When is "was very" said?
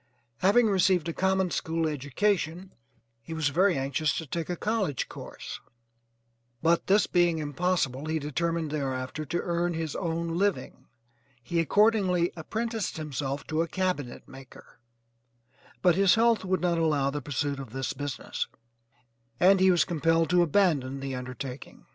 3.35-3.77